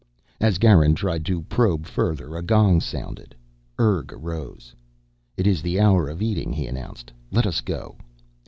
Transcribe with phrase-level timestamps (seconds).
[0.39, 3.35] As Garin tried to probe further a gong sounded.
[3.79, 4.73] Urg arose.
[5.37, 7.13] "It is the hour of eating," he announced.
[7.29, 7.97] "Let us go."